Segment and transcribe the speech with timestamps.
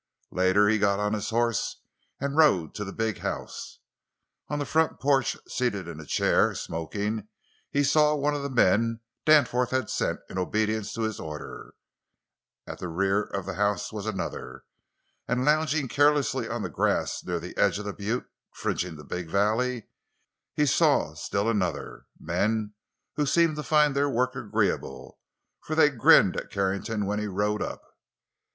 [0.31, 1.83] Later he got on his horse
[2.19, 3.77] and rode to the big house.
[4.49, 7.27] On the front porch, seated in a chair, smoking,
[7.69, 11.75] he saw one of the men Danforth had sent in obedience to his order;
[12.65, 14.63] at the rear of the house was another;
[15.27, 18.25] and, lounging carelessly on the grass near the edge of the butte
[18.55, 19.87] fringing the big valley,
[20.55, 22.73] he saw still another—men
[23.17, 25.19] who seemed to find their work agreeable,
[25.63, 27.83] for they grinned at Carrington when he rode up.